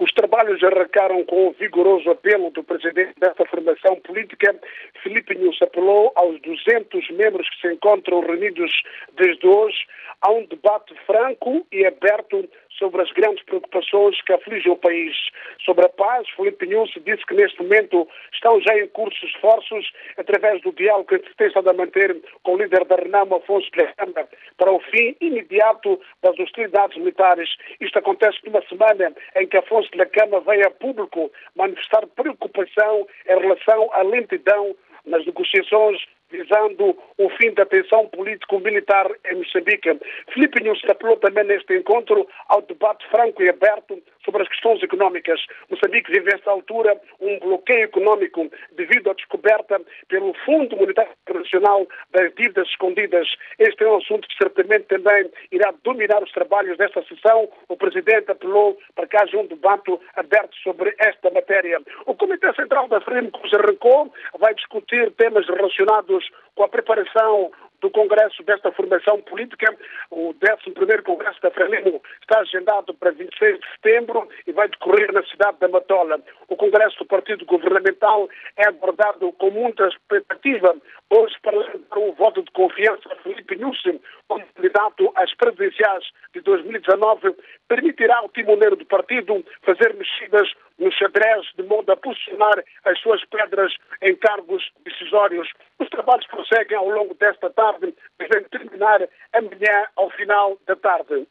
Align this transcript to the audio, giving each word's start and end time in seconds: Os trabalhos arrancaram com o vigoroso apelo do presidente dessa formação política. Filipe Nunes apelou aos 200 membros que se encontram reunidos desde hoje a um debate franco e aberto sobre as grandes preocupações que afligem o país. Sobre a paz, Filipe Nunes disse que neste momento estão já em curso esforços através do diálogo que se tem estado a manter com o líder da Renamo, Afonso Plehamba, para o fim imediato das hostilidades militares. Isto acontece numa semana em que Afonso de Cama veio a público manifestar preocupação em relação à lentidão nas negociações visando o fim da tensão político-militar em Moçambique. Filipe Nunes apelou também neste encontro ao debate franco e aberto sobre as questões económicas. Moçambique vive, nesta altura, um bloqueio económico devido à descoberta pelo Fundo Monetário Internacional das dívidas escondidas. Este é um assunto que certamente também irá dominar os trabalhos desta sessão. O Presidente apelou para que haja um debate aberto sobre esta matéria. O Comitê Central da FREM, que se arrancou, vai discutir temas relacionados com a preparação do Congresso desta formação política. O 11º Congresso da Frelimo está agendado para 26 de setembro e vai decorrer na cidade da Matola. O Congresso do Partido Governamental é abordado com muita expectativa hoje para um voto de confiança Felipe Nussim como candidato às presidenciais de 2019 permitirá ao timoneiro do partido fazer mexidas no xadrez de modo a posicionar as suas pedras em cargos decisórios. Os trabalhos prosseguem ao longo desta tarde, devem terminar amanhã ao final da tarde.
Os 0.00 0.10
trabalhos 0.12 0.62
arrancaram 0.64 1.22
com 1.26 1.48
o 1.48 1.52
vigoroso 1.52 2.08
apelo 2.08 2.50
do 2.50 2.64
presidente 2.64 3.12
dessa 3.20 3.44
formação 3.44 3.96
política. 3.96 4.58
Filipe 5.02 5.34
Nunes 5.34 5.60
apelou 5.60 6.10
aos 6.16 6.40
200 6.40 7.10
membros 7.10 7.46
que 7.50 7.60
se 7.60 7.74
encontram 7.74 8.20
reunidos 8.20 8.72
desde 9.12 9.46
hoje 9.46 9.76
a 10.22 10.30
um 10.30 10.46
debate 10.46 10.94
franco 11.04 11.66
e 11.70 11.84
aberto 11.84 12.48
sobre 12.80 13.02
as 13.02 13.12
grandes 13.12 13.44
preocupações 13.44 14.20
que 14.22 14.32
afligem 14.32 14.72
o 14.72 14.76
país. 14.76 15.14
Sobre 15.64 15.84
a 15.84 15.88
paz, 15.90 16.26
Filipe 16.30 16.66
Nunes 16.66 16.90
disse 17.04 17.24
que 17.26 17.34
neste 17.34 17.62
momento 17.62 18.08
estão 18.32 18.60
já 18.62 18.76
em 18.76 18.88
curso 18.88 19.24
esforços 19.26 19.92
através 20.16 20.60
do 20.62 20.72
diálogo 20.72 21.06
que 21.06 21.28
se 21.28 21.36
tem 21.36 21.48
estado 21.48 21.68
a 21.68 21.74
manter 21.74 22.16
com 22.42 22.54
o 22.54 22.58
líder 22.58 22.84
da 22.86 22.96
Renamo, 22.96 23.36
Afonso 23.36 23.70
Plehamba, 23.70 24.26
para 24.56 24.72
o 24.72 24.80
fim 24.80 25.14
imediato 25.20 26.00
das 26.22 26.38
hostilidades 26.38 26.96
militares. 26.96 27.50
Isto 27.80 27.98
acontece 27.98 28.38
numa 28.44 28.62
semana 28.62 29.14
em 29.36 29.46
que 29.46 29.58
Afonso 29.58 29.90
de 29.90 30.06
Cama 30.06 30.40
veio 30.40 30.66
a 30.66 30.70
público 30.70 31.30
manifestar 31.54 32.06
preocupação 32.06 33.06
em 33.28 33.38
relação 33.38 33.90
à 33.92 34.02
lentidão 34.02 34.74
nas 35.04 35.24
negociações 35.26 36.00
visando 36.30 36.96
o 37.18 37.30
fim 37.30 37.52
da 37.52 37.66
tensão 37.66 38.06
político-militar 38.08 39.10
em 39.30 39.36
Moçambique. 39.36 39.98
Filipe 40.32 40.62
Nunes 40.62 40.80
apelou 40.88 41.16
também 41.16 41.44
neste 41.44 41.76
encontro 41.76 42.26
ao 42.48 42.62
debate 42.62 43.06
franco 43.08 43.42
e 43.42 43.48
aberto 43.48 44.00
sobre 44.24 44.42
as 44.42 44.48
questões 44.48 44.82
económicas. 44.82 45.40
Moçambique 45.68 46.10
vive, 46.10 46.30
nesta 46.30 46.50
altura, 46.50 47.00
um 47.20 47.38
bloqueio 47.38 47.84
económico 47.84 48.50
devido 48.72 49.10
à 49.10 49.14
descoberta 49.14 49.80
pelo 50.08 50.34
Fundo 50.44 50.76
Monetário 50.76 51.12
Internacional 51.22 51.86
das 52.12 52.32
dívidas 52.34 52.68
escondidas. 52.68 53.26
Este 53.58 53.84
é 53.84 53.88
um 53.88 53.96
assunto 53.96 54.28
que 54.28 54.36
certamente 54.36 54.84
também 54.84 55.30
irá 55.50 55.72
dominar 55.82 56.22
os 56.22 56.32
trabalhos 56.32 56.76
desta 56.78 57.02
sessão. 57.04 57.48
O 57.68 57.76
Presidente 57.76 58.30
apelou 58.30 58.78
para 58.94 59.06
que 59.06 59.16
haja 59.16 59.36
um 59.36 59.46
debate 59.46 59.98
aberto 60.16 60.56
sobre 60.62 60.94
esta 60.98 61.30
matéria. 61.30 61.80
O 62.06 62.14
Comitê 62.14 62.52
Central 62.54 62.88
da 62.88 63.00
FREM, 63.00 63.30
que 63.30 63.48
se 63.48 63.56
arrancou, 63.56 64.12
vai 64.38 64.54
discutir 64.54 65.10
temas 65.12 65.46
relacionados 65.48 66.19
com 66.54 66.64
a 66.64 66.68
preparação 66.68 67.50
do 67.80 67.90
Congresso 67.90 68.42
desta 68.42 68.70
formação 68.72 69.20
política. 69.22 69.74
O 70.10 70.34
11º 70.34 71.02
Congresso 71.02 71.40
da 71.40 71.50
Frelimo 71.50 72.02
está 72.20 72.40
agendado 72.40 72.92
para 72.94 73.10
26 73.10 73.58
de 73.58 73.66
setembro 73.72 74.28
e 74.46 74.52
vai 74.52 74.68
decorrer 74.68 75.12
na 75.12 75.22
cidade 75.24 75.58
da 75.60 75.68
Matola. 75.68 76.20
O 76.48 76.56
Congresso 76.56 76.98
do 76.98 77.06
Partido 77.06 77.44
Governamental 77.46 78.28
é 78.56 78.68
abordado 78.68 79.32
com 79.32 79.50
muita 79.50 79.88
expectativa 79.88 80.76
hoje 81.08 81.34
para 81.42 82.00
um 82.00 82.12
voto 82.12 82.42
de 82.42 82.50
confiança 82.52 83.08
Felipe 83.22 83.56
Nussim 83.56 83.80
como 83.88 84.00
candidato 84.70 85.12
às 85.16 85.34
presidenciais 85.34 86.04
de 86.32 86.40
2019 86.40 87.34
permitirá 87.68 88.18
ao 88.18 88.28
timoneiro 88.28 88.76
do 88.76 88.86
partido 88.86 89.44
fazer 89.62 89.94
mexidas 89.94 90.48
no 90.78 90.90
xadrez 90.92 91.46
de 91.56 91.62
modo 91.64 91.90
a 91.92 91.96
posicionar 91.96 92.64
as 92.84 92.98
suas 93.00 93.24
pedras 93.26 93.74
em 94.00 94.14
cargos 94.16 94.70
decisórios. 94.84 95.48
Os 95.78 95.88
trabalhos 95.88 96.26
prosseguem 96.26 96.76
ao 96.76 96.88
longo 96.88 97.14
desta 97.14 97.50
tarde, 97.50 97.94
devem 98.18 98.44
terminar 98.44 99.06
amanhã 99.32 99.86
ao 99.96 100.10
final 100.10 100.58
da 100.66 100.76
tarde. 100.76 101.26